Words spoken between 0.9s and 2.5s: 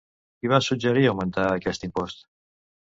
augmentar aquest impost?